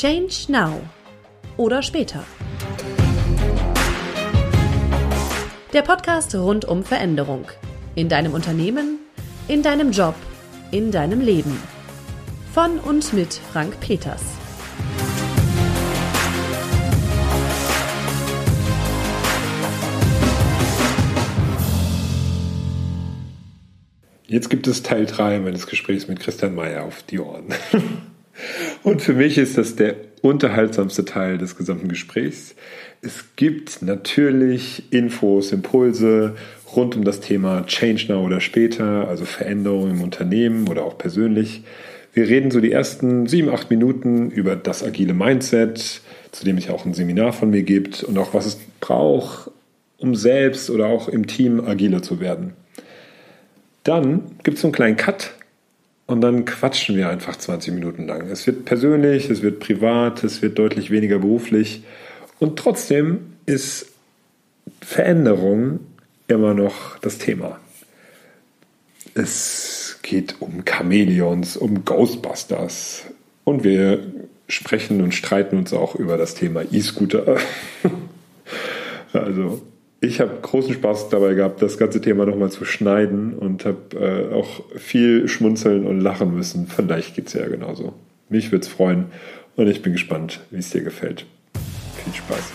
[0.00, 0.80] Change Now
[1.56, 2.24] oder später.
[5.72, 7.46] Der Podcast rund um Veränderung.
[7.96, 9.00] In deinem Unternehmen,
[9.48, 10.14] in deinem Job,
[10.70, 11.60] in deinem Leben.
[12.54, 14.22] Von und mit Frank Peters.
[24.28, 27.52] Jetzt gibt es Teil 3 meines Gesprächs mit Christian Mayer auf die Ohren.
[28.82, 32.54] Und für mich ist das der unterhaltsamste Teil des gesamten Gesprächs.
[33.02, 36.36] Es gibt natürlich Infos, Impulse
[36.74, 41.62] rund um das Thema Change Now oder später, also Veränderungen im Unternehmen oder auch persönlich.
[42.12, 46.00] Wir reden so die ersten sieben, acht Minuten über das agile Mindset,
[46.32, 49.50] zu dem es auch ein Seminar von mir gibt und auch was es braucht,
[49.98, 52.54] um selbst oder auch im Team agiler zu werden.
[53.84, 55.32] Dann gibt es so einen kleinen Cut
[56.08, 58.28] und dann quatschen wir einfach 20 Minuten lang.
[58.30, 61.84] Es wird persönlich, es wird privat, es wird deutlich weniger beruflich
[62.40, 63.92] und trotzdem ist
[64.80, 65.80] Veränderung
[66.26, 67.60] immer noch das Thema.
[69.14, 73.04] Es geht um Chamäleons, um Ghostbusters
[73.44, 74.00] und wir
[74.48, 77.36] sprechen und streiten uns auch über das Thema E-Scooter.
[79.12, 79.60] also
[80.00, 84.34] ich habe großen Spaß dabei gehabt, das ganze Thema nochmal zu schneiden und habe äh,
[84.34, 86.68] auch viel schmunzeln und lachen müssen.
[86.68, 87.94] Vielleicht geht es ja genauso.
[88.28, 89.06] Mich würde es freuen
[89.56, 91.26] und ich bin gespannt, wie es dir gefällt.
[92.04, 92.52] Viel Spaß.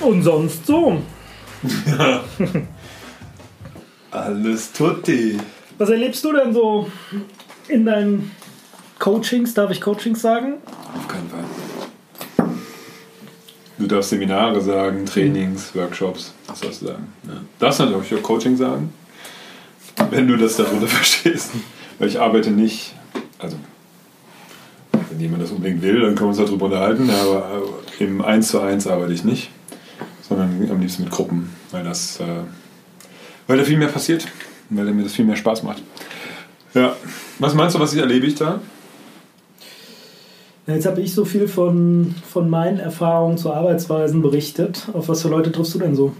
[0.00, 1.02] Und sonst so.
[4.10, 5.38] Alles tutti.
[5.76, 6.88] Was erlebst du denn so
[7.68, 8.30] in deinen
[9.04, 10.54] Coachings, darf ich Coachings sagen?
[10.96, 12.48] Auf keinen Fall.
[13.76, 17.12] Du darfst Seminare sagen, Trainings, Workshops, was sollst du sagen?
[17.24, 17.34] Ja.
[17.58, 18.94] Darfst natürlich auch Coaching sagen,
[20.08, 21.50] wenn du das darunter verstehst.
[21.98, 22.94] Weil ich arbeite nicht,
[23.38, 23.58] also
[25.10, 27.62] wenn jemand das unbedingt will, dann können wir uns darüber unterhalten, aber
[27.98, 29.50] im 1 zu 1 arbeite ich nicht,
[30.26, 32.24] sondern am liebsten mit Gruppen, weil das, äh,
[33.48, 34.26] weil da viel mehr passiert
[34.70, 35.82] weil mir das viel mehr Spaß macht.
[36.72, 36.96] Ja,
[37.38, 38.60] was meinst du, was ich erlebe ich da?
[40.66, 44.88] Jetzt habe ich so viel von, von meinen Erfahrungen zu Arbeitsweisen berichtet.
[44.94, 46.14] Auf was für Leute triffst du denn so?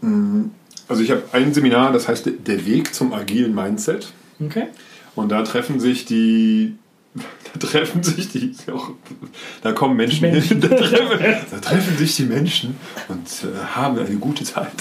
[0.00, 0.50] Mhm.
[0.86, 4.12] Also ich habe ein Seminar, das heißt Der Weg zum agilen Mindset.
[4.44, 4.66] Okay.
[5.16, 6.74] Und da treffen sich die,
[7.14, 8.54] da treffen sich die,
[9.62, 10.60] da kommen Menschen, Menschen.
[10.60, 12.76] hin, da treffen, da treffen, sich die Menschen
[13.08, 14.72] und äh, haben eine gute Zeit.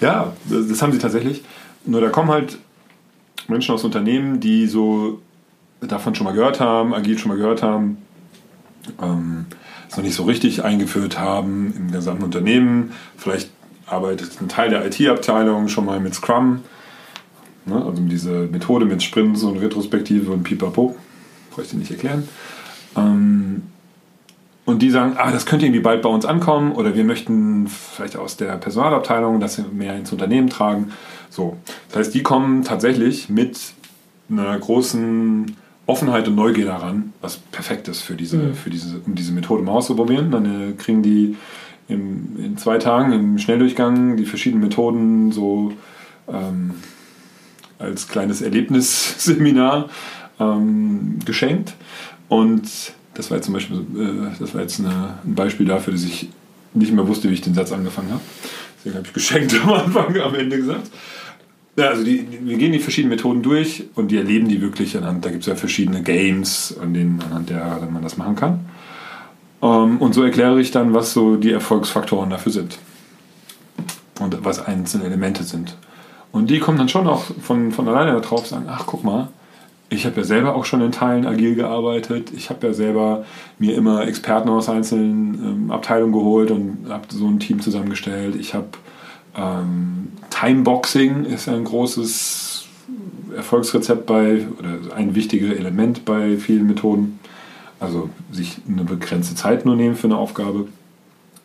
[0.00, 1.42] Ja, das, das haben sie tatsächlich.
[1.84, 2.58] Nur da kommen halt
[3.48, 5.20] Menschen aus Unternehmen, die so
[5.88, 7.98] davon schon mal gehört haben, agil schon mal gehört haben,
[9.00, 9.46] ähm,
[9.88, 12.92] es noch nicht so richtig eingeführt haben im gesamten Unternehmen.
[13.16, 13.50] Vielleicht
[13.86, 16.62] arbeitet ein Teil der IT-Abteilung schon mal mit Scrum,
[17.66, 17.76] ne?
[17.84, 20.96] also diese Methode mit Sprints und Retrospektive und Pipapo,
[21.50, 22.28] brauche ich nicht erklären.
[22.96, 23.62] Ähm,
[24.64, 28.16] und die sagen, ah, das könnte irgendwie bald bei uns ankommen oder wir möchten vielleicht
[28.16, 30.92] aus der Personalabteilung das mehr ins Unternehmen tragen.
[31.30, 31.56] So,
[31.88, 33.58] das heißt, die kommen tatsächlich mit
[34.30, 35.56] einer großen
[35.86, 38.54] Offenheit und Neugier daran, was perfekt ist für diese, mhm.
[38.54, 40.30] für diese, um diese Methode mal auszuprobieren.
[40.30, 41.36] Dann äh, kriegen die
[41.88, 45.72] im, in zwei Tagen im Schnelldurchgang die verschiedenen Methoden so
[46.28, 46.72] ähm,
[47.78, 49.88] als kleines Erlebnisseminar
[50.38, 51.74] ähm, geschenkt.
[52.28, 52.68] Und
[53.14, 56.30] das war jetzt zum Beispiel, äh, das war jetzt eine, ein Beispiel dafür, dass ich
[56.74, 58.22] nicht mehr wusste, wie ich den Satz angefangen habe.
[58.78, 60.90] Deswegen habe ich geschenkt am Anfang, am Ende gesagt.
[61.76, 65.24] Ja, also die, wir gehen die verschiedenen Methoden durch und die erleben die wirklich anhand,
[65.24, 68.60] da gibt es ja verschiedene Games, an denen, anhand der man das machen kann.
[69.62, 72.78] Ähm, und so erkläre ich dann, was so die Erfolgsfaktoren dafür sind.
[74.20, 75.76] Und was einzelne Elemente sind.
[76.30, 79.28] Und die kommen dann schon auch von, von alleine darauf, sagen, ach guck mal,
[79.88, 82.32] ich habe ja selber auch schon in Teilen agil gearbeitet.
[82.34, 83.24] Ich habe ja selber
[83.58, 88.36] mir immer Experten aus einzelnen ähm, Abteilungen geholt und habe so ein Team zusammengestellt.
[88.36, 88.68] Ich habe
[89.36, 92.64] ähm, Timeboxing ist ein großes
[93.36, 97.18] Erfolgsrezept bei, oder ein wichtiges Element bei vielen Methoden.
[97.80, 100.68] Also sich eine begrenzte Zeit nur nehmen für eine Aufgabe.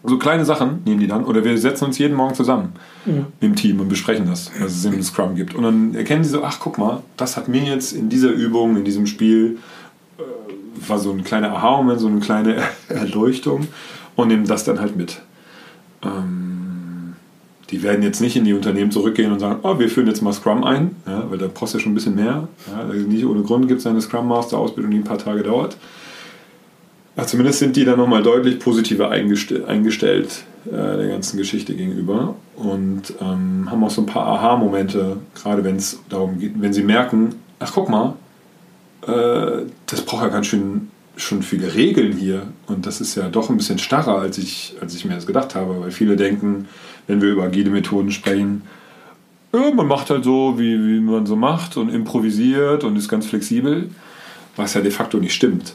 [0.04, 1.26] So kleine Sachen nehmen die dann.
[1.26, 2.74] Oder wir setzen uns jeden Morgen zusammen
[3.06, 3.26] ja.
[3.40, 5.56] im Team und besprechen das, was es im Scrum gibt.
[5.56, 8.78] Und dann erkennen sie so, ach guck mal, das hat mir jetzt in dieser Übung,
[8.78, 9.58] in diesem Spiel,
[10.20, 12.58] äh, war so ein kleiner Aha-Moment, so eine kleine
[12.90, 13.68] Erleuchtung
[14.16, 15.22] und nehmen das dann halt mit.
[16.04, 16.37] Ähm,
[17.70, 20.34] die werden jetzt nicht in die Unternehmen zurückgehen und sagen, oh, wir führen jetzt mal
[20.34, 22.48] Scrum ein, ja, weil da brauchst du ja schon ein bisschen mehr.
[22.72, 25.78] Ja, nicht ohne Grund gibt es eine Scrum Master Ausbildung, die ein paar Tage dauert.
[27.18, 33.14] Aber zumindest sind die dann nochmal deutlich positiver eingestellt äh, der ganzen Geschichte gegenüber und
[33.20, 37.36] ähm, haben auch so ein paar Aha-Momente, gerade wenn es darum geht, wenn sie merken,
[37.60, 38.14] ach guck mal,
[39.08, 43.50] äh, das braucht ja ganz schön schon viele Regeln hier und das ist ja doch
[43.50, 46.68] ein bisschen starrer, als ich, als ich mir das gedacht habe, weil viele denken,
[47.08, 48.64] wenn wir über agile Methoden sprechen,
[49.54, 53.26] ja, man macht halt so, wie, wie man so macht und improvisiert und ist ganz
[53.26, 53.90] flexibel,
[54.56, 55.74] was ja de facto nicht stimmt.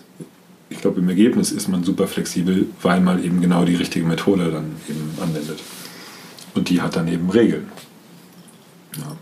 [0.68, 4.50] Ich glaube, im Ergebnis ist man super flexibel, weil man eben genau die richtige Methode
[4.50, 5.60] dann eben anwendet.
[6.54, 7.68] Und die hat dann eben Regeln.
[8.96, 9.16] Ja.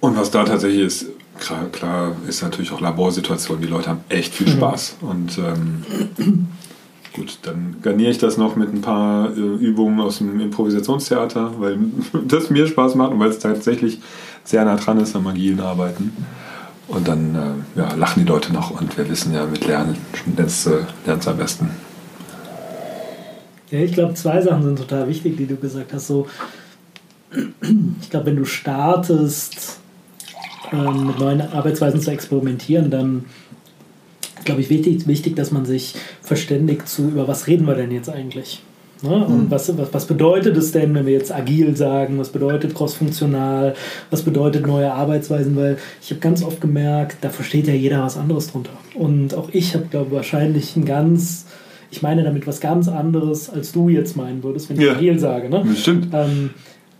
[0.00, 1.06] Und was da tatsächlich ist,
[1.38, 3.60] klar, klar, ist natürlich auch Laborsituation.
[3.60, 4.98] Die Leute haben echt viel Spaß.
[5.00, 5.84] Und ähm,
[7.14, 11.78] gut, dann garniere ich das noch mit ein paar äh, Übungen aus dem Improvisationstheater, weil
[12.28, 14.00] das mir Spaß macht und weil es tatsächlich
[14.44, 16.12] sehr nah dran ist am agilen Arbeiten.
[16.88, 17.34] Und dann
[17.76, 19.96] äh, ja, lachen die Leute noch und wir wissen ja, mit Lernen
[20.36, 20.70] lernst du
[21.06, 21.70] äh, am besten.
[23.70, 26.08] Ja, ich glaube, zwei Sachen sind total wichtig, die du gesagt hast.
[26.08, 26.26] So,
[28.00, 29.78] ich glaube, wenn du startest,
[30.72, 33.24] ähm, mit neuen Arbeitsweisen zu experimentieren, dann
[34.50, 38.10] glaube ich wichtig, wichtig, dass man sich verständigt zu, über was reden wir denn jetzt
[38.10, 38.62] eigentlich?
[39.02, 39.24] Ne?
[39.24, 39.50] Und mhm.
[39.50, 42.18] was, was, was bedeutet es denn, wenn wir jetzt agil sagen?
[42.18, 43.74] Was bedeutet crossfunktional?
[44.10, 45.54] Was bedeutet neue Arbeitsweisen?
[45.54, 48.72] Weil ich habe ganz oft gemerkt, da versteht ja jeder was anderes drunter.
[48.94, 51.46] Und auch ich habe, glaube ich, wahrscheinlich ein ganz,
[51.92, 54.94] ich meine damit was ganz anderes, als du jetzt meinen würdest, wenn ich ja.
[54.94, 55.48] agil sage.
[55.48, 55.64] Ne?
[55.76, 56.08] Stimmt.
[56.12, 56.50] Ähm,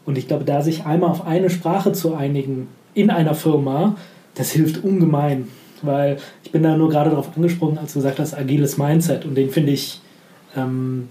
[0.07, 3.97] und ich glaube, da sich einmal auf eine Sprache zu einigen in einer Firma,
[4.37, 5.49] das hilft ungemein.
[5.83, 9.25] Weil ich bin da nur gerade darauf angesprochen, als du gesagt hast, agiles Mindset.
[9.25, 10.01] Und den finde ich,
[10.57, 11.09] ähm,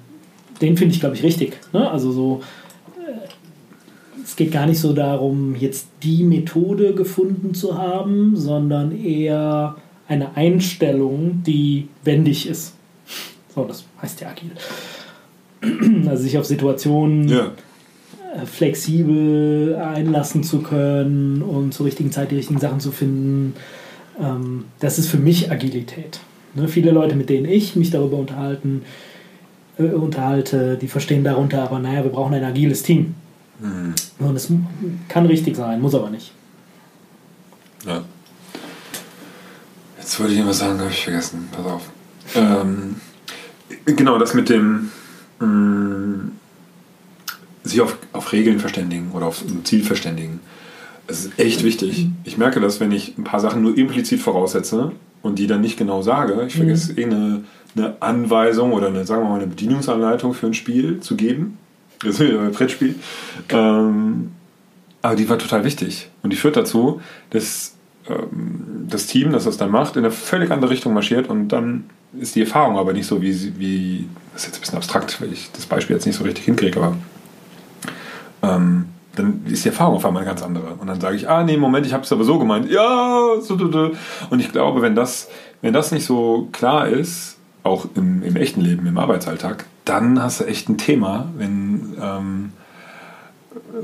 [0.62, 1.58] den finde ich, glaube ich, richtig.
[1.74, 1.90] Ne?
[1.90, 2.42] Also so,
[2.98, 9.76] äh, es geht gar nicht so darum, jetzt die Methode gefunden zu haben, sondern eher
[10.08, 12.74] eine Einstellung, die wendig ist.
[13.54, 14.52] So, das heißt ja agil.
[16.10, 17.52] Also sich auf Situationen ja.
[18.34, 23.56] Äh, flexibel einlassen zu können und zur richtigen Zeit die richtigen Sachen zu finden.
[24.20, 26.20] Ähm, das ist für mich Agilität.
[26.56, 28.84] Ne, viele Leute, mit denen ich mich darüber unterhalten,
[29.78, 33.16] äh, unterhalte, die verstehen darunter aber, naja, wir brauchen ein agiles Team.
[33.60, 33.94] Mhm.
[34.20, 34.52] Und es
[35.08, 36.32] kann richtig sein, muss aber nicht.
[37.86, 38.04] Ja.
[39.98, 41.50] Jetzt wollte ich irgendwas sagen, habe ich vergessen.
[41.52, 41.90] Pass auf.
[42.36, 42.96] Ähm,
[43.86, 44.92] genau, das mit dem
[45.40, 46.32] mh, mm,
[47.64, 50.40] sich auf, auf Regeln verständigen oder auf ein Ziel verständigen.
[51.10, 52.08] Es ist echt wichtig.
[52.24, 54.92] Ich merke das, wenn ich ein paar Sachen nur implizit voraussetze
[55.22, 56.44] und die dann nicht genau sage.
[56.48, 57.00] Ich vergesse mhm.
[57.00, 57.44] eh eine,
[57.76, 61.58] eine Anweisung oder eine, sagen wir mal, eine Bedienungsanleitung für ein Spiel zu geben.
[62.04, 62.96] Das ist ein Brettspiel.
[63.50, 64.32] Ähm,
[65.02, 66.10] aber die war total wichtig.
[66.22, 67.02] Und die führt dazu,
[67.32, 67.74] dass
[68.08, 71.86] ähm, das Team, das das dann macht, in eine völlig andere Richtung marschiert und dann
[72.20, 75.34] ist die Erfahrung aber nicht so wie, wie das ist jetzt ein bisschen abstrakt, weil
[75.34, 76.96] ich das Beispiel jetzt nicht so richtig hinkriege, aber
[78.42, 78.79] ähm,
[79.20, 80.74] dann ist die Erfahrung auf einmal eine ganz andere.
[80.80, 82.70] Und dann sage ich, ah nee, Moment, ich habe es aber so gemeint.
[82.70, 83.92] Ja, so, so, so.
[84.30, 85.30] und ich glaube, wenn das,
[85.62, 90.40] wenn das nicht so klar ist, auch im, im echten Leben, im Arbeitsalltag, dann hast
[90.40, 92.52] du echt ein Thema, wenn, ähm,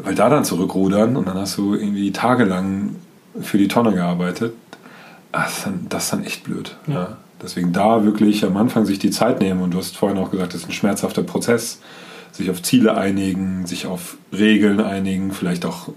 [0.03, 2.95] weil da dann zurückrudern und dann hast du irgendwie tagelang
[3.41, 4.53] für die Tonne gearbeitet,
[5.31, 6.77] das ist dann, das ist dann echt blöd.
[6.87, 6.93] Ja.
[6.93, 7.17] Ja.
[7.41, 10.53] Deswegen da wirklich am Anfang sich die Zeit nehmen und du hast vorhin auch gesagt,
[10.53, 11.79] das ist ein schmerzhafter Prozess
[12.35, 15.89] sich auf Ziele einigen, sich auf Regeln einigen, vielleicht auch,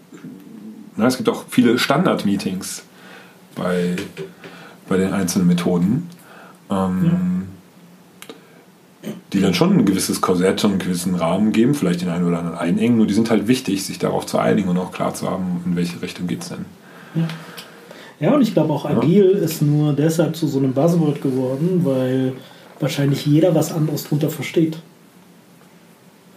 [0.96, 2.84] na, es gibt auch viele Standard-Meetings
[3.56, 3.96] bei,
[4.88, 6.08] bei den einzelnen Methoden,
[6.70, 7.48] ähm,
[9.02, 9.10] ja.
[9.32, 12.38] die dann schon ein gewisses Korsett und einen gewissen Rahmen geben, vielleicht den einen oder
[12.38, 15.28] anderen einengen, nur die sind halt wichtig, sich darauf zu einigen und auch klar zu
[15.28, 16.66] haben, in welche Richtung geht es denn.
[17.16, 17.28] Ja.
[18.20, 19.44] Ja, und ich glaube auch agil ja.
[19.44, 22.32] ist nur deshalb zu so einem Buzzword geworden, weil
[22.80, 24.78] wahrscheinlich jeder was anderes drunter versteht.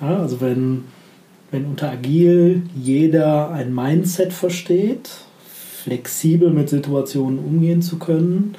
[0.02, 0.86] Ja, also wenn,
[1.52, 5.10] wenn unter agil jeder ein Mindset versteht,
[5.84, 8.56] flexibel mit Situationen umgehen zu können,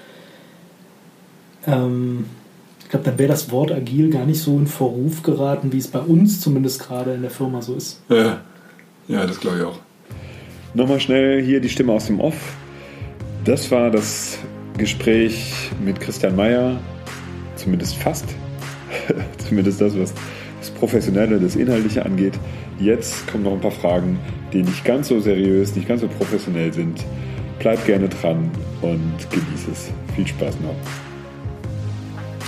[1.66, 2.26] ähm,
[2.80, 5.88] ich glaube, dann wäre das Wort agil gar nicht so in Verruf geraten, wie es
[5.88, 8.02] bei uns zumindest gerade in der Firma so ist.
[8.08, 8.40] Ja,
[9.08, 9.78] ja das glaube ich auch.
[10.74, 12.54] Nochmal schnell hier die Stimme aus dem Off.
[13.44, 14.38] Das war das
[14.78, 16.78] Gespräch mit Christian Mayer,
[17.56, 18.26] zumindest fast.
[19.48, 20.14] zumindest das, was
[20.82, 22.34] Professionelle, das Inhaltliche angeht.
[22.80, 24.18] Jetzt kommen noch ein paar Fragen,
[24.52, 27.04] die nicht ganz so seriös, nicht ganz so professionell sind.
[27.60, 29.92] Bleib gerne dran und genieße es.
[30.16, 30.74] Viel Spaß noch.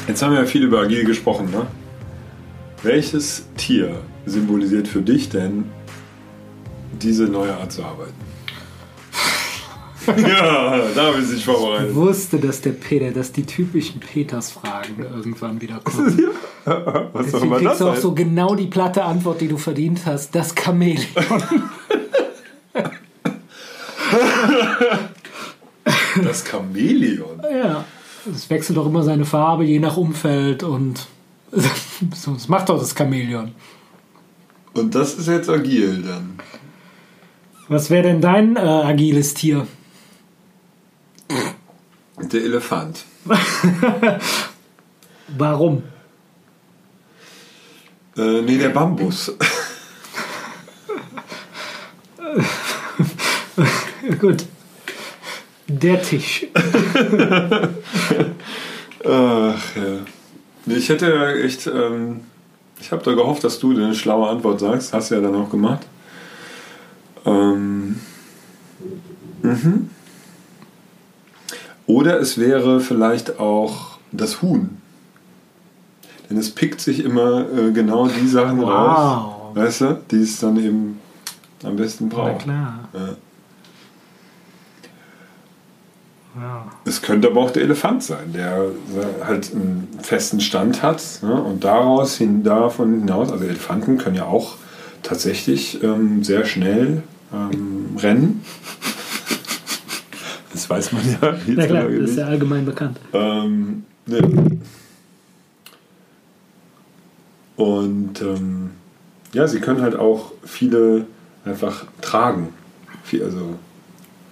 [0.08, 1.48] Jetzt haben wir ja viel über Agil gesprochen.
[1.52, 1.64] Ne?
[2.82, 5.66] Welches Tier symbolisiert für dich denn
[7.00, 8.33] diese neue Art zu arbeiten?
[10.16, 11.94] Ja, da habe ich sich Ich vorbereitet.
[11.94, 16.20] wusste, dass der Peter, dass die typischen Peters-Fragen irgendwann wieder kommen.
[16.64, 18.02] Was soll Deswegen kriegst das du auch sein?
[18.02, 20.34] so genau die platte Antwort, die du verdient hast.
[20.34, 21.06] Das Chamäleon.
[26.22, 27.40] Das Chamäleon.
[27.42, 27.84] ja.
[28.32, 31.06] Es wechselt doch immer seine Farbe, je nach Umfeld und
[31.50, 33.52] so, das macht doch das Chamäleon.
[34.72, 36.38] Und das ist jetzt agil dann.
[37.68, 39.66] Was wäre denn dein äh, agiles Tier?
[42.32, 43.04] Der Elefant.
[45.38, 45.82] Warum?
[48.16, 49.32] Äh, nee, der Bambus.
[54.20, 54.44] Gut.
[55.66, 56.46] Der Tisch.
[59.04, 59.98] Ach ja.
[60.66, 62.20] Ich hätte ja echt, ähm,
[62.80, 64.92] ich habe da gehofft, dass du eine schlaue Antwort sagst.
[64.92, 65.86] Hast du ja dann auch gemacht.
[67.26, 68.00] Ähm,
[69.42, 69.90] mhm.
[71.86, 74.78] Oder es wäre vielleicht auch das Huhn.
[76.30, 78.68] Denn es pickt sich immer äh, genau die Sachen Wow.
[78.70, 80.98] raus, weißt du, die es dann eben
[81.62, 82.42] am besten Na braucht.
[82.44, 82.88] klar.
[82.94, 83.08] Ja.
[86.36, 86.66] Ja.
[86.84, 88.66] Es könnte aber auch der Elefant sein, der
[89.24, 91.40] halt einen festen Stand hat ne?
[91.40, 94.56] und daraus hin, davon hinaus, also Elefanten können ja auch
[95.04, 98.44] tatsächlich ähm, sehr schnell ähm, rennen.
[100.64, 101.34] Das weiß man ja.
[101.46, 102.98] Na klar, das ist ja allgemein bekannt.
[103.12, 104.58] Ähm, ne.
[107.56, 108.70] Und ähm,
[109.34, 111.06] ja, sie können halt auch viele
[111.44, 112.48] einfach tragen.
[113.02, 113.56] Viel, also,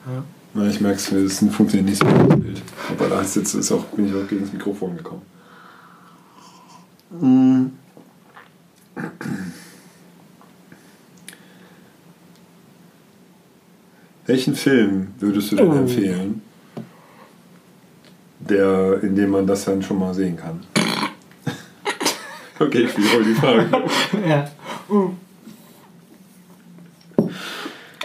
[0.06, 0.24] Ja.
[0.54, 2.62] na, ich merke es, das funktioniert nicht so gut das Bild.
[2.88, 5.22] Aber da ist jetzt ist auch, bin ich auch gegen das Mikrofon gekommen.
[7.10, 7.66] Mm.
[14.32, 15.74] Welchen Film würdest du denn Oh.
[15.74, 16.40] empfehlen,
[18.40, 20.60] der, in dem man das dann schon mal sehen kann?
[22.58, 23.66] okay, ich wiederhole die Frage.
[24.26, 24.48] Ja.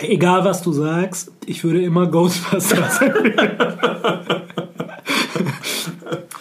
[0.02, 3.58] Egal was du sagst, ich würde immer Ghostbusters empfehlen.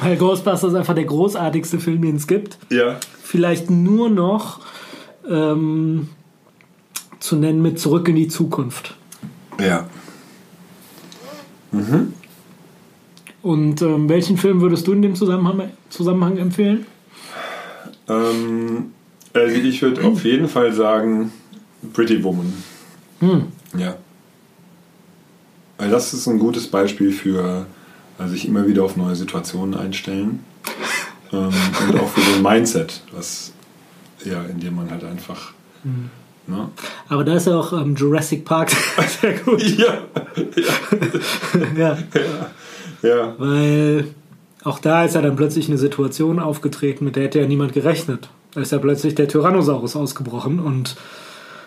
[0.00, 2.58] Weil Ghostbusters ist einfach der großartigste Film, den es gibt.
[2.70, 4.60] Ja, Vielleicht nur noch
[5.30, 6.08] ähm,
[7.20, 8.96] zu nennen mit Zurück in die Zukunft.
[9.58, 9.88] Ja.
[13.42, 16.86] Und ähm, welchen Film würdest du in dem Zusammenhang, Zusammenhang empfehlen?
[18.08, 18.92] Ähm,
[19.32, 21.32] also ich würde auf jeden Fall sagen
[21.92, 22.52] Pretty Woman.
[23.20, 23.46] Hm.
[23.76, 23.96] Ja.
[25.78, 27.66] Weil das ist ein gutes Beispiel für
[28.18, 30.40] also sich immer wieder auf neue Situationen einstellen.
[31.32, 31.52] ähm,
[31.88, 33.52] und auch für so ein Mindset, was
[34.24, 35.52] ja, in dem man halt einfach.
[36.46, 36.68] Ne?
[37.08, 38.70] Aber da ist ja auch ähm, Jurassic Park
[39.20, 39.62] sehr gut.
[41.76, 42.50] Ja, ja,
[43.02, 43.34] ja.
[43.38, 44.08] weil
[44.62, 48.28] auch da ist ja dann plötzlich eine Situation aufgetreten, mit der hätte ja niemand gerechnet.
[48.52, 50.96] Da ist ja plötzlich der Tyrannosaurus ausgebrochen und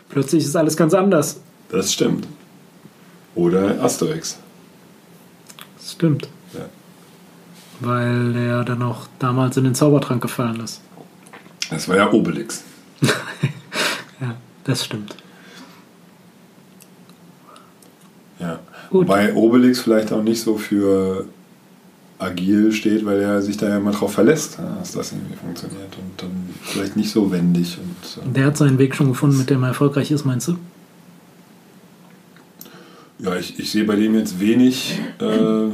[0.09, 1.39] plötzlich ist alles ganz anders.
[1.69, 2.27] Das stimmt.
[3.35, 4.39] Oder Asterix.
[5.77, 6.27] Das stimmt.
[6.53, 6.65] Ja.
[7.79, 10.81] Weil der dann auch damals in den Zaubertrank gefallen ist.
[11.69, 12.63] Das war ja Obelix.
[14.63, 15.15] Das stimmt.
[18.39, 18.59] Ja.
[18.89, 19.07] Gut.
[19.07, 21.25] Wobei Obelix vielleicht auch nicht so für
[22.17, 25.95] agil steht, weil er sich da ja mal drauf verlässt, ja, dass das irgendwie funktioniert
[25.97, 29.49] und dann vielleicht nicht so wendig und äh, Der hat seinen Weg schon gefunden, mit
[29.49, 30.57] dem er erfolgreich ist, meinst du?
[33.19, 35.71] ja, ich, ich sehe bei dem jetzt wenig, äh,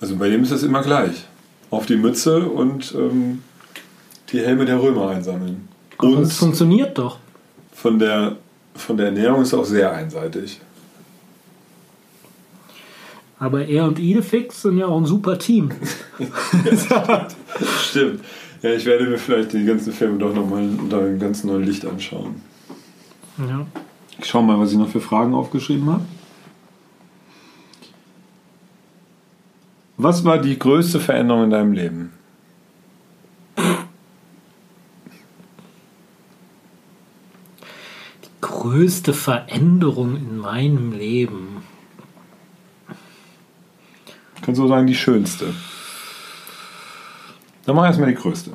[0.00, 1.26] also bei dem ist das immer gleich.
[1.70, 3.42] Auf die Mütze und ähm,
[4.32, 5.68] die Helme der Römer einsammeln.
[5.98, 7.18] Und es funktioniert doch.
[7.72, 8.36] von der,
[8.74, 10.60] von der Ernährung ist auch sehr einseitig.
[13.40, 15.70] Aber er und Idefix sind ja auch ein super Team.
[17.80, 18.24] Stimmt.
[18.62, 21.86] Ja, ich werde mir vielleicht die ganzen Filme doch nochmal unter einem ganz neuen Licht
[21.86, 22.42] anschauen.
[23.38, 23.64] Ja.
[24.18, 26.04] Ich schau mal, was ich noch für Fragen aufgeschrieben habe.
[29.96, 32.12] Was war die größte Veränderung in deinem Leben?
[38.72, 41.62] Größte Veränderung in meinem Leben.
[44.42, 45.54] Kannst du sagen, die schönste?
[47.64, 48.50] Dann mach erstmal die größte.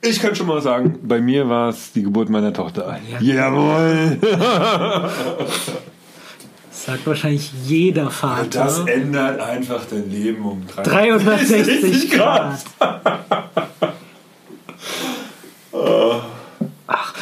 [0.00, 2.98] Ich kann schon mal sagen, bei mir war es die Geburt meiner Tochter.
[3.20, 3.20] Ja.
[3.20, 4.16] Jawohl!
[6.80, 8.88] Das sagt wahrscheinlich jeder Das Vater.
[8.88, 12.64] ändert einfach dein Leben um 360 Grad.
[15.72, 16.20] Oh.
[16.86, 17.14] Ach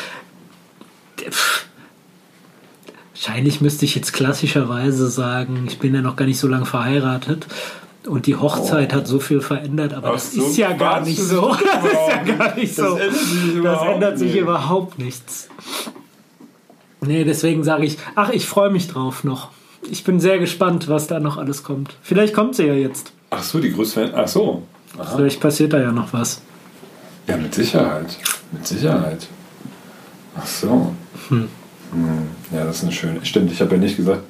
[3.38, 7.46] eigentlich müsste ich jetzt klassischerweise sagen, ich bin ja noch gar nicht so lange verheiratet.
[8.06, 11.18] Und die Hochzeit hat so viel verändert, aber Ach, das so ist ja gar nicht
[11.18, 11.48] das so.
[11.64, 12.96] Das ist ja gar nicht Das so.
[12.96, 14.40] ändert sich Das überhaupt ändert sich nicht.
[14.40, 15.48] überhaupt nichts.
[17.00, 19.50] Nee, deswegen sage ich, ach, ich freue mich drauf noch.
[19.90, 21.94] Ich bin sehr gespannt, was da noch alles kommt.
[22.02, 23.12] Vielleicht kommt sie ja jetzt.
[23.30, 24.62] Ach so, die größte Ach so.
[24.98, 25.16] Aha.
[25.16, 26.40] Vielleicht passiert da ja noch was.
[27.28, 28.16] Ja, mit Sicherheit.
[28.52, 29.26] Mit Sicherheit.
[30.36, 30.92] Ach so.
[31.28, 31.48] Hm.
[31.92, 32.28] Hm.
[32.52, 33.24] Ja, das ist eine schöne.
[33.24, 34.22] Stimmt, ich habe ja nicht gesagt.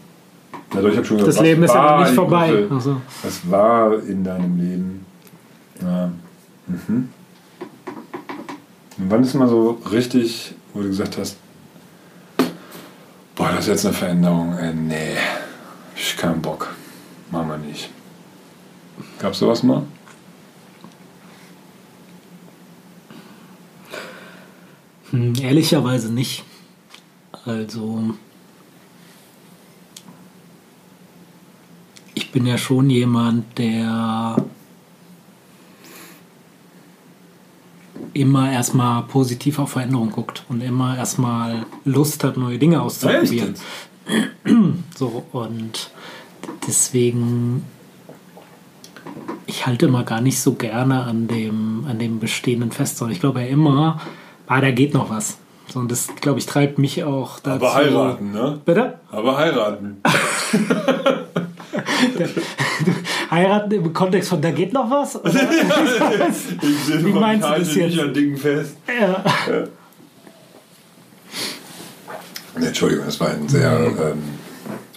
[0.70, 2.66] Doch, ich habe schon gesagt, Das Leben ist ja noch nicht vorbei.
[2.70, 5.06] Also, Was war in deinem Leben?
[5.80, 6.10] Ja.
[6.66, 7.08] Mhm.
[8.98, 11.36] Und wann ist mal so richtig, wo du gesagt hast,
[13.34, 15.16] boah, das ist jetzt eine Veränderung, ey, nee,
[15.96, 16.74] ich keinen Bock,
[17.30, 17.90] machen wir nicht.
[19.20, 19.84] Gab's sowas mal?
[25.10, 26.44] hm, ehrlicherweise nicht.
[27.48, 28.14] Also,
[32.14, 34.36] ich bin ja schon jemand, der
[38.12, 43.54] immer erstmal positiv auf Veränderung guckt und immer erstmal Lust hat, neue Dinge auszuprobieren.
[44.94, 45.90] So, und
[46.66, 47.64] deswegen,
[49.46, 53.20] ich halte immer gar nicht so gerne an dem, an dem Bestehenden fest, sondern ich
[53.20, 54.02] glaube ja immer,
[54.46, 55.38] ah, da geht noch was.
[55.70, 57.64] So, und das, glaube ich, treibt mich auch dazu.
[57.64, 58.58] Aber heiraten, ne?
[58.64, 58.94] Bitte?
[59.10, 60.02] Aber heiraten.
[63.30, 65.16] Heiraten im Kontext von da geht noch was?
[65.22, 65.32] Oder?
[66.62, 67.98] Ich Wie meinst du das nicht jetzt?
[68.00, 68.76] an Dingen fest.
[68.88, 69.22] ja.
[72.58, 74.22] Nee, Entschuldigung, das war ein sehr ähm,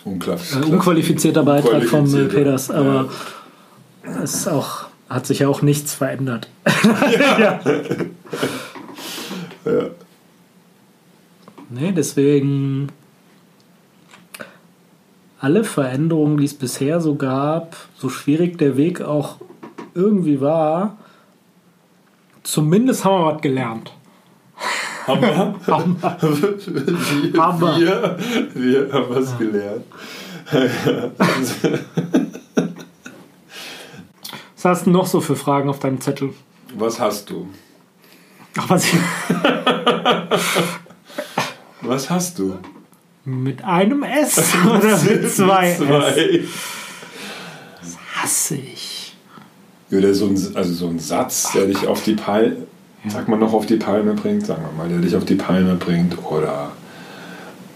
[0.06, 0.38] unklar.
[0.38, 3.10] Äh, unqualifizierter Beitrag von äh, Peters, aber
[4.24, 6.50] es ist auch, hat sich ja auch nichts verändert.
[7.20, 7.60] ja.
[9.66, 9.90] Ja.
[11.74, 12.90] Nee, deswegen
[15.40, 19.38] alle Veränderungen, die es bisher so gab, so schwierig der Weg auch
[19.96, 20.98] irgendwie war,
[22.44, 23.94] zumindest haben wir was gelernt.
[25.08, 25.56] Haben wir?
[25.68, 27.42] Haben wir.
[27.42, 28.18] Haben wir.
[28.54, 29.86] wir, haben was gelernt.
[34.56, 36.34] Was hast du noch so für Fragen auf deinem Zettel?
[36.76, 37.48] Was hast du?
[38.58, 38.94] Ach, was ich,
[41.82, 42.56] Was hast du?
[43.24, 45.78] mit einem S oder mit zwei S?
[45.78, 46.44] Zwei.
[48.16, 49.16] Hasse ich.
[49.92, 52.56] Oder so ein, also so ein Satz, der dich auf die Palme,
[53.08, 55.76] sag mal noch auf die Palme bringt, sagen wir mal, der dich auf die Palme
[55.76, 56.72] bringt oder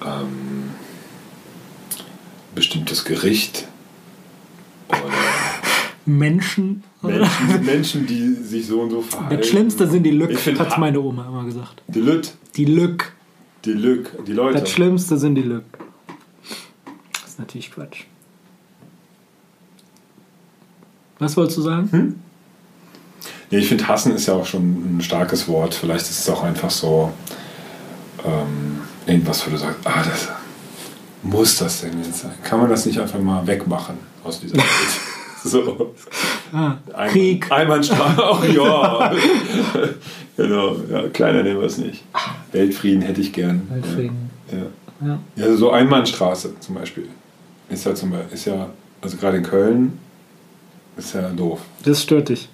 [0.04, 0.72] ähm,
[2.56, 3.68] bestimmtes Gericht
[4.90, 5.00] oder
[6.06, 6.84] Menschen.
[7.04, 9.38] Menschen, Menschen, die sich so und so verhalten.
[9.38, 11.84] Das Schlimmste sind die Lück, hat ha- meine Oma immer gesagt.
[11.88, 13.12] Die Lüt, Die Lück.
[13.66, 14.60] Die Lück, die Leute.
[14.60, 15.64] Das Schlimmste sind die Lück.
[17.22, 18.04] Das ist natürlich Quatsch.
[21.20, 22.20] Was wolltest du sagen?
[23.50, 25.74] Ja, ich finde, hassen ist ja auch schon ein starkes Wort.
[25.74, 27.12] Vielleicht ist es auch einfach so
[28.26, 30.30] ähm, irgendwas, wo du sagst, ah, das
[31.24, 32.32] muss das denn jetzt sein?
[32.44, 34.66] Kann man das nicht einfach mal wegmachen aus dieser Welt?
[35.44, 35.94] so.
[36.52, 37.52] Ah, Ein, Krieg.
[37.52, 39.12] Einbahnstraße, auch ja.
[40.38, 42.04] genau, ja, kleiner nehmen wir es nicht.
[42.56, 43.68] Weltfrieden hätte ich gern.
[43.70, 44.30] Weltfrieden.
[44.52, 45.08] Ja.
[45.08, 45.20] Ja.
[45.36, 47.10] Ja, also so Einbahnstraße zum Beispiel.
[47.70, 48.70] Ist ja zum Beispiel, ist ja,
[49.02, 50.00] also gerade in Köln,
[50.98, 51.62] ist ja doof.
[51.84, 52.48] Das stört dich.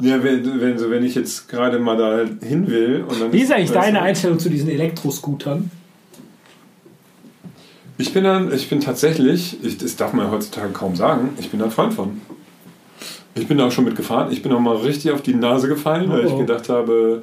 [0.00, 3.32] Ja, wenn, wenn, wenn ich jetzt gerade mal da hin will und dann.
[3.32, 5.70] Wie ist eigentlich deine Einstellung zu diesen Elektroscootern?
[7.98, 11.50] Ich bin dann, ich bin tatsächlich, ich, das darf man ja heutzutage kaum sagen, ich
[11.50, 12.20] bin ein Freund von.
[13.36, 14.32] Ich bin da auch schon mitgefahren.
[14.32, 16.38] Ich bin auch mal richtig auf die Nase gefallen, weil Oh, ich oh.
[16.38, 17.22] gedacht habe,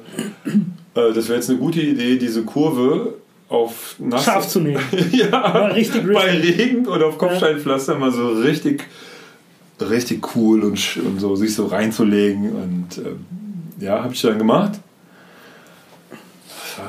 [0.94, 3.14] äh, das wäre jetzt eine gute Idee, diese Kurve
[3.48, 4.24] auf nass.
[4.24, 4.80] Scharf zu nehmen.
[5.12, 6.62] ja, richtig bei risky.
[6.62, 8.84] Regen oder auf Kopfsteinpflaster mal so richtig,
[9.80, 12.52] richtig cool und, und so sich so reinzulegen.
[12.52, 13.24] Und ähm,
[13.80, 14.72] ja, habe ich dann gemacht.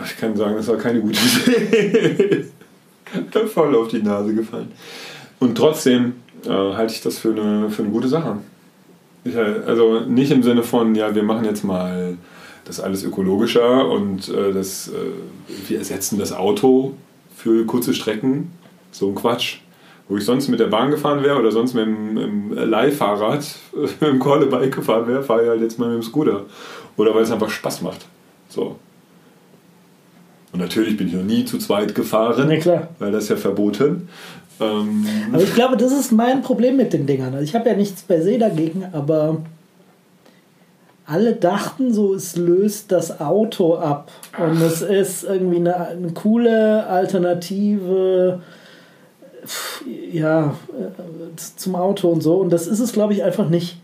[0.05, 2.45] Ich kann sagen, das war keine gute Idee.
[3.53, 4.71] Voll auf die Nase gefallen.
[5.39, 6.13] Und trotzdem
[6.45, 8.38] äh, halte ich das für eine, für eine gute Sache.
[9.65, 12.17] Also nicht im Sinne von, ja, wir machen jetzt mal
[12.65, 16.93] das alles ökologischer und äh, das, äh, wir ersetzen das Auto
[17.35, 18.51] für kurze Strecken.
[18.91, 19.59] So ein Quatsch.
[20.07, 24.01] Wo ich sonst mit der Bahn gefahren wäre oder sonst mit dem, dem Leihfahrrad, mit
[24.01, 26.45] dem Callebike gefahren wäre, fahre ich halt jetzt mal mit dem Scooter.
[26.95, 28.05] Oder weil es einfach Spaß macht.
[28.49, 28.75] So.
[30.55, 32.87] Und natürlich bin ich noch nie zu zweit gefahren, Na klar.
[32.97, 34.07] weil das ist ja verboten.
[34.61, 37.33] Ähm, Aber ich glaube, das ist mein Problem mit den Dingern.
[37.33, 39.39] Also ich habe ja nichts per se dagegen, aber
[41.05, 44.13] alle dachten so, es löst das Auto ab.
[44.39, 48.39] Und es ist irgendwie eine, eine coole Alternative
[50.13, 52.37] ja, äh, zum Auto und so.
[52.37, 53.75] Und das ist es, glaube ich, einfach nicht.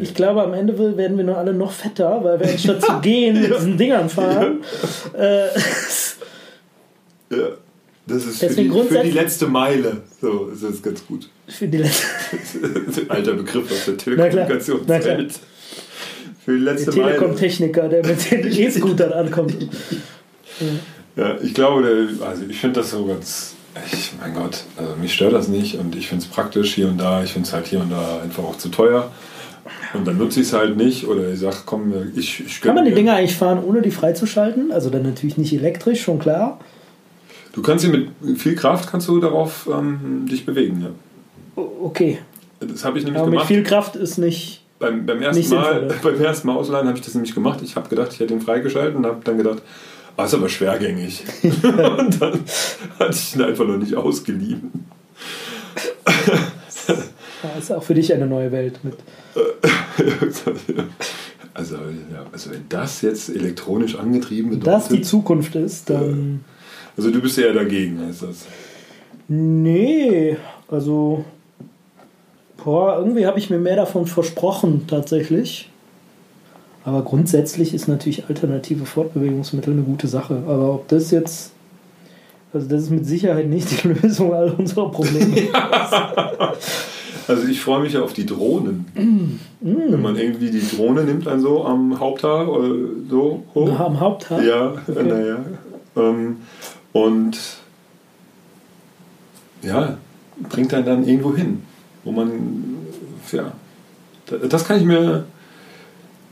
[0.00, 3.40] Ich glaube, am Ende werden wir nur alle noch fetter, weil wir anstatt zu gehen
[3.40, 4.60] mit diesen Dingern fahren.
[5.18, 5.48] Äh,
[7.30, 7.48] Ja.
[8.06, 9.98] Das ist für die, für die letzte Meile.
[10.20, 11.28] So ist das ganz gut.
[11.46, 12.06] für die letzte,
[13.08, 15.32] Alter Begriff aus der Telekommunikationswelt.
[16.44, 17.04] Für die der letzte Meile.
[17.14, 19.54] Telekom-Techniker, der mit den E-Scootern ankommt.
[21.14, 21.82] Ja, ich glaube,
[22.18, 23.54] der, also ich finde das so ganz.
[23.92, 26.98] Ich, mein Gott, also mich stört das nicht und ich finde es praktisch hier und
[26.98, 27.22] da.
[27.22, 29.10] Ich finde es halt hier und da einfach auch zu teuer.
[29.94, 32.84] Und dann nutze ich es halt nicht oder ich sage, komm, ich, ich Kann man
[32.84, 34.72] die Dinger eigentlich fahren, ohne die freizuschalten?
[34.72, 36.58] Also dann natürlich nicht elektrisch, schon klar.
[37.52, 40.80] Du kannst sie mit viel Kraft kannst du darauf ähm, dich bewegen.
[40.82, 41.62] Ja.
[41.82, 42.18] Okay.
[42.60, 43.48] Das habe ich nämlich Aber mit gemacht.
[43.48, 44.62] viel Kraft ist nicht.
[44.78, 47.60] beim, beim, ersten nicht Mal, sinnvoll, beim ersten Mal ausleihen habe ich das nämlich gemacht.
[47.62, 49.62] Ich habe gedacht, ich hätte ihn freigeschaltet und habe dann gedacht,
[50.16, 51.24] ah, ist aber schwergängig.
[51.42, 52.40] und dann
[52.98, 54.86] hatte ich ihn einfach noch nicht ausgeliehen.
[57.42, 58.94] Ja, ist auch für dich eine neue Welt mit.
[61.54, 66.44] also, ja, also wenn das jetzt elektronisch angetrieben Wenn das die bedeutet, Zukunft ist, dann.
[66.96, 68.46] also du bist ja dagegen, heißt das.
[69.28, 70.36] Nee,
[70.68, 71.24] also.
[72.62, 75.68] Boah, irgendwie habe ich mir mehr davon versprochen, tatsächlich.
[76.84, 80.42] Aber grundsätzlich ist natürlich alternative Fortbewegungsmittel eine gute Sache.
[80.46, 81.52] Aber ob das jetzt.
[82.52, 85.34] Also, das ist mit Sicherheit nicht die Lösung all unserer Probleme.
[87.28, 88.86] Also ich freue mich ja auf die Drohnen.
[88.94, 89.38] Mm.
[89.92, 92.68] Wenn man irgendwie die Drohne nimmt dann so am Haupthaar oder
[93.08, 93.68] so hoch.
[93.78, 94.42] Na, Am Haupthaar?
[94.42, 95.02] Ja, Okay.
[95.04, 95.38] naja.
[95.96, 96.36] Ähm,
[96.92, 97.38] und
[99.62, 99.96] ja,
[100.48, 101.62] bringt einen dann irgendwo hin,
[102.04, 102.30] wo man,
[103.30, 103.52] ja,
[104.26, 105.24] da- das kann ich mir,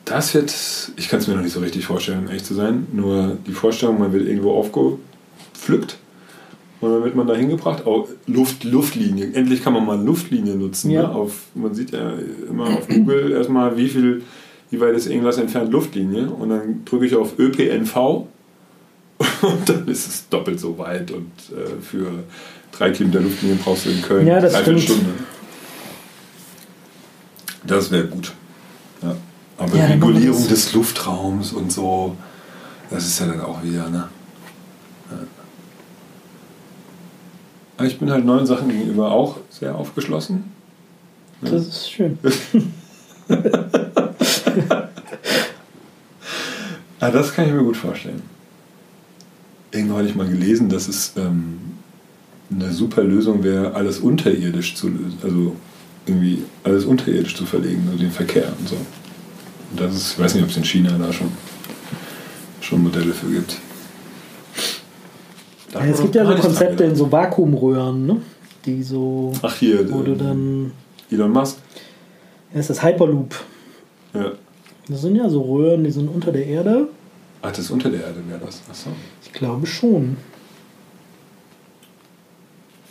[0.05, 0.53] das wird,
[0.96, 3.53] ich kann es mir noch nicht so richtig vorstellen, um ehrlich zu sein, nur die
[3.53, 5.98] Vorstellung, man wird irgendwo aufgepflückt
[6.80, 10.90] und dann wird man da hingebracht, auch Luft, Luftlinie, endlich kann man mal Luftlinie nutzen.
[10.90, 11.02] Ja.
[11.02, 11.10] Ne?
[11.10, 12.12] Auf, man sieht ja
[12.48, 14.22] immer auf Google erstmal, wie viel,
[14.70, 17.96] wie weit ist irgendwas entfernt Luftlinie und dann drücke ich auf ÖPNV
[19.42, 22.06] und dann ist es doppelt so weit und äh, für
[22.72, 25.00] drei Kilometer Luftlinie brauchst du in Köln Ja, das dreiviertel stimmt.
[25.00, 25.14] Stunde.
[27.66, 28.32] Das wäre gut.
[29.02, 29.16] Ja.
[29.58, 32.16] Aber Ja, Regulierung des Luftraums und so,
[32.88, 34.08] das ist ja dann auch wieder, ne?
[37.80, 40.44] Aber ich bin halt neuen Sachen gegenüber auch sehr aufgeschlossen.
[41.40, 42.18] Das ist schön.
[47.02, 48.20] Ah, das kann ich mir gut vorstellen.
[49.70, 51.58] Irgendwo hatte ich mal gelesen, dass es ähm,
[52.50, 55.18] eine super Lösung wäre, alles unterirdisch zu lösen.
[55.22, 55.56] Also
[56.04, 58.76] irgendwie alles unterirdisch zu verlegen, also den Verkehr und so.
[58.76, 61.32] Und das ist, ich weiß nicht, ob es in China da schon,
[62.60, 63.56] schon Modelle für gibt.
[65.72, 68.16] Ja, es gibt ja so Konzepte in so Vakuumröhren, ne?
[68.66, 70.72] die so, Ach hier, wo du äh, dann,
[71.11, 71.59] Elon Musk.
[72.52, 73.35] ja, ist das Hyperloop.
[74.14, 74.33] Ja.
[74.88, 76.88] Das sind ja so Röhren, die sind unter der Erde.
[77.42, 78.61] Ach, das ist unter der Erde wäre das.
[78.68, 78.90] Achso.
[79.22, 80.16] Ich glaube schon.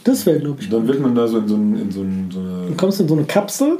[0.04, 0.70] Das wäre, glaube ich.
[0.70, 2.76] Dann wird man da so in so, ein, in so, ein, so Du eine.
[2.76, 3.80] kommst in so eine Kapsel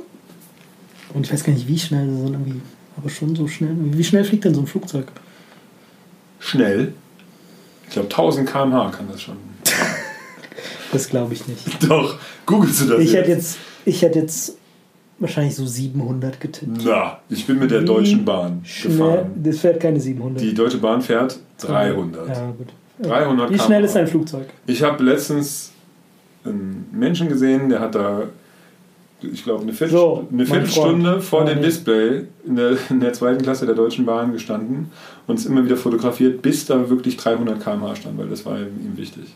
[1.14, 2.62] und ich weiß gar nicht, wie schnell sie sind, irgendwie,
[2.98, 3.76] aber schon so schnell.
[3.80, 5.08] Wie schnell fliegt denn so ein Flugzeug?
[6.40, 6.94] Schnell.
[7.90, 9.36] Ich glaube 1000 km/h kann das schon.
[10.92, 11.64] Das glaube ich nicht.
[11.88, 12.16] Doch,
[12.48, 13.20] googelst du das Ich jetzt?
[13.22, 14.56] hätte jetzt, ich hätte jetzt
[15.20, 16.82] wahrscheinlich so 700 getippt.
[16.84, 19.32] Na, ich bin mit der Deutschen Bahn Schnell, gefahren.
[19.36, 20.42] das fährt keine 700.
[20.42, 22.28] Die Deutsche Bahn fährt 300.
[22.28, 22.70] Ja, gut.
[23.04, 24.48] 300 Wie schnell ist ein Flugzeug?
[24.66, 25.72] Ich habe letztens
[26.44, 28.24] einen Menschen gesehen, der hat da,
[29.22, 31.62] ich glaube, eine, Viertel, So, eine Viertelstunde vor dem.
[31.62, 34.92] Display in der, in der zweiten Klasse der Deutschen Bahn gestanden
[35.28, 38.94] und es immer wieder fotografiert, bis da wirklich 300 km/h stand, weil das war ihm
[38.96, 39.36] wichtig.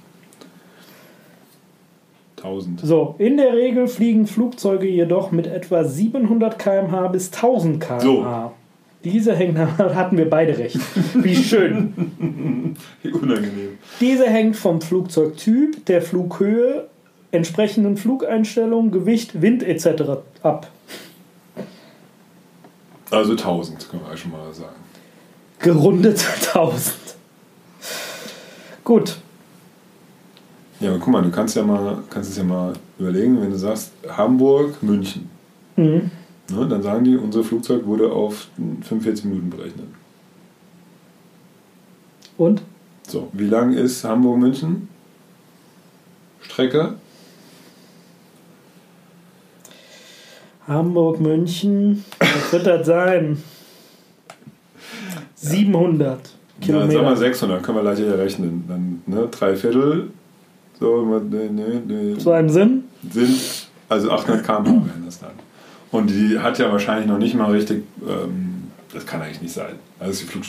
[2.38, 2.82] 1000.
[2.82, 8.00] So, in der Regel fliegen Flugzeuge jedoch mit etwa 700 km/h bis 1000 km/h.
[8.00, 8.52] So.
[9.04, 10.80] Diese hängt, hatten wir beide recht.
[11.13, 11.93] Wie schön.
[13.02, 13.78] Wie unangenehm.
[14.00, 16.88] Diese hängt vom Flugzeugtyp, der Flughöhe,
[17.34, 20.04] entsprechenden Flugeinstellungen, Gewicht, Wind etc.
[20.43, 20.72] ab.
[23.10, 24.76] Also 1000, kann man schon mal sagen.
[25.60, 26.96] Gerundet 1000.
[28.84, 29.17] Gut.
[30.80, 33.58] Ja, aber guck mal, du kannst ja mal, kannst es ja mal überlegen, wenn du
[33.58, 35.30] sagst Hamburg, München.
[35.76, 36.12] Mhm.
[36.52, 39.88] Ne, dann sagen die, unser Flugzeug wurde auf 45 Minuten berechnet.
[42.38, 42.62] Und?
[43.08, 44.88] So, wie lang ist Hamburg-München?
[46.41, 46.96] Strecke?
[50.67, 52.04] Hamburg, München.
[52.19, 53.41] Was wird das sein?
[55.36, 56.19] 700
[56.60, 56.93] Ja, Kilometer.
[56.93, 58.63] sag mal 600, können wir leicht hier rechnen.
[58.67, 60.10] Dann, ne, drei Viertel,
[60.80, 62.84] so, ne, ne, ne, Zu einem Sinn?
[63.12, 65.32] sind, also 800 km/h wären das dann.
[65.91, 69.76] Und die hat ja wahrscheinlich noch nicht mal richtig, ähm, das kann eigentlich nicht sein.
[69.99, 70.43] Also die Flug,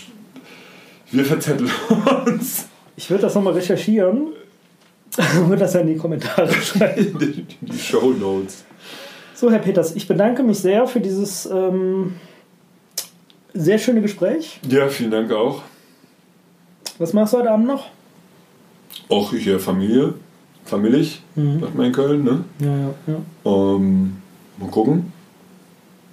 [1.11, 1.71] wir verzetteln
[2.27, 4.29] uns Ich würde das nochmal recherchieren
[5.19, 7.19] und würde das dann in die Kommentare schreiben.
[7.19, 8.65] in die, die Show Notes.
[9.35, 12.15] So, Herr Peters, ich bedanke mich sehr für dieses ähm,
[13.53, 14.61] sehr schöne Gespräch.
[14.69, 15.63] Ja, vielen Dank auch.
[16.99, 17.87] Was machst du heute Abend noch?
[19.09, 20.15] Auch hier Familie,
[20.65, 22.45] familiig, sagt man in Köln, ne?
[22.61, 23.17] Ja, ja, ja.
[23.45, 24.19] Ähm,
[24.59, 25.13] mal gucken,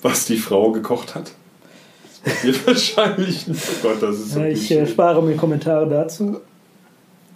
[0.01, 1.31] was die Frau gekocht hat.
[2.25, 3.45] Das wird wahrscheinlich.
[3.47, 3.53] Oh
[3.83, 6.41] Gott, das ist so ich äh, spare mir Kommentare dazu.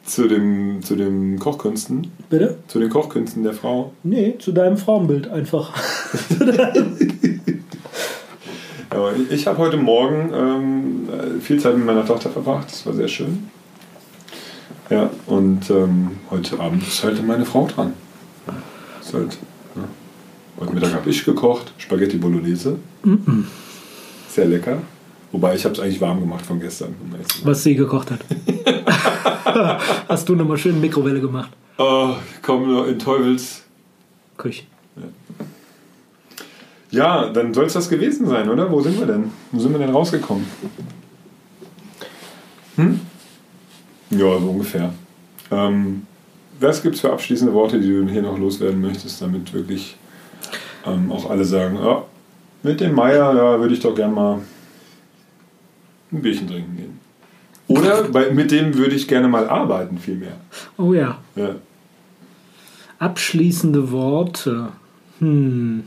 [0.06, 2.12] Zu, dem, zu den Kochkünsten.
[2.30, 2.58] Bitte?
[2.68, 3.92] Zu den Kochkünsten der Frau.
[4.04, 5.72] Nee, zu deinem Frauenbild einfach.
[8.94, 12.68] Ja, ich- habe heute Morgen ähm, äh, viel Zeit mit meiner Tochter verbracht.
[12.72, 13.50] Das war sehr schön.
[14.90, 17.94] Ja, und ähm, heute Abend ist halt meine Frau dran.
[19.02, 19.38] Ist halt,
[19.76, 19.82] ja.
[20.62, 22.78] Heute Mittag habe ich gekocht, Spaghetti Bolognese.
[24.30, 24.78] Sehr lecker.
[25.34, 26.96] Wobei ich habe es eigentlich warm gemacht von gestern.
[27.44, 28.20] Was sie gekocht hat.
[30.08, 31.52] Hast du nochmal schön Mikrowelle gemacht?
[31.78, 33.64] Oh, komm nur in Teufels.
[34.38, 34.64] Küche.
[36.92, 38.72] Ja, dann soll es das gewesen sein, oder?
[38.72, 39.32] Wo sind wir denn?
[39.52, 40.46] Wo sind wir denn rausgekommen?
[42.76, 43.02] Hm?
[44.12, 44.94] Ja, so ungefähr.
[45.52, 46.06] Ähm,
[46.60, 49.98] was gibt es für abschließende Worte, die du hier noch loswerden möchtest, damit wirklich
[50.86, 52.04] ähm, auch alle sagen, ah,
[52.64, 54.40] mit dem Meier, da würde ich doch gern mal
[56.12, 57.05] ein Bierchen trinken gehen.
[57.68, 60.38] Oder bei, mit dem würde ich gerne mal arbeiten, vielmehr.
[60.78, 61.18] Oh ja.
[61.36, 61.56] Ja.
[63.00, 64.70] Abschließende Worte.
[65.20, 65.84] Hm.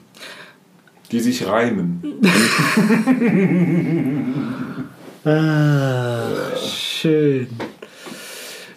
[1.10, 2.02] Die sich reimen.
[5.24, 7.48] Ah, schön.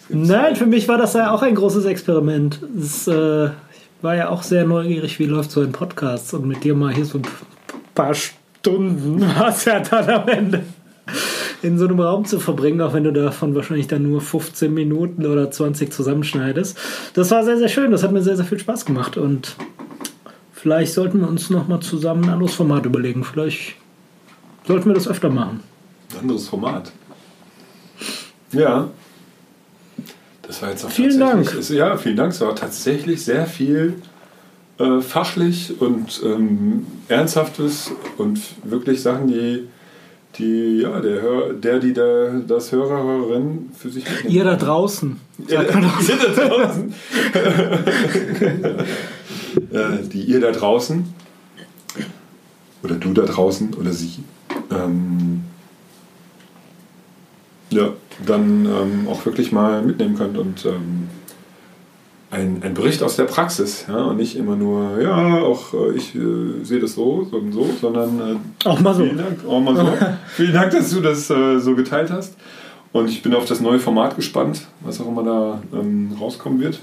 [0.08, 2.60] Nein, für mich war das ja auch ein großes Experiment.
[2.78, 6.34] Es, äh, ich war ja auch sehr neugierig, wie läuft so ein Podcast.
[6.34, 7.22] Und mit dir mal hier so ein
[7.94, 10.62] paar Stunden war es ja dann am Ende
[11.62, 15.24] in so einem Raum zu verbringen, auch wenn du davon wahrscheinlich dann nur 15 Minuten
[15.26, 16.76] oder 20 zusammenschneidest.
[17.14, 17.92] Das war sehr, sehr schön.
[17.92, 19.16] Das hat mir sehr, sehr viel Spaß gemacht.
[19.16, 19.56] Und
[20.52, 23.22] vielleicht sollten wir uns nochmal zusammen ein anderes Format überlegen.
[23.22, 23.76] Vielleicht
[24.66, 25.60] sollten wir das öfter machen.
[26.18, 26.92] anderes Format.
[28.52, 28.88] Ja.
[30.42, 31.54] Das war jetzt auch Vielen Dank.
[31.54, 32.32] Ist, ja, vielen Dank.
[32.32, 33.94] Es war tatsächlich sehr viel
[34.78, 39.68] äh, fachlich und ähm, ernsthaftes und wirklich Sachen, die,
[40.38, 44.04] die ja, der, Hör, der, die der, das Hörer, Hörerin für sich.
[44.28, 45.20] Ihr da draußen.
[45.48, 45.64] Ihr da,
[46.08, 46.94] ihr da draußen.
[50.12, 51.14] die ihr da draußen.
[52.82, 54.24] Oder du da draußen oder sie.
[54.70, 55.44] Ähm,
[57.70, 57.90] ja,
[58.26, 61.08] dann ähm, auch wirklich mal mitnehmen könnt und ähm,
[62.42, 63.86] ein, ein Bericht aus der Praxis.
[63.88, 67.52] Ja, und nicht immer nur, ja, auch äh, ich äh, sehe das so, so und
[67.52, 69.04] so, sondern äh, Auch mal so.
[69.04, 69.92] Vielen Dank, auch mal so.
[70.34, 72.36] Vielen Dank, dass du das äh, so geteilt hast.
[72.92, 76.80] Und ich bin auf das neue Format gespannt, was auch immer da ähm, rauskommen wird.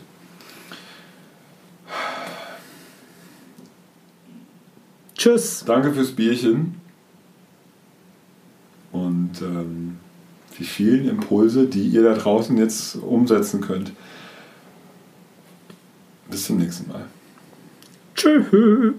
[5.15, 5.63] Tschüss.
[5.65, 6.75] Danke fürs Bierchen
[8.91, 9.97] und ähm,
[10.57, 13.91] die vielen Impulse, die ihr da draußen jetzt umsetzen könnt.
[16.29, 17.05] Bis zum nächsten Mal.
[18.15, 18.93] Tschüss.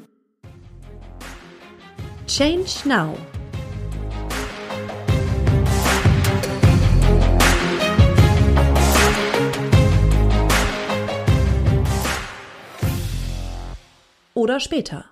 [2.27, 3.17] Change Now.
[14.35, 15.05] Oder später.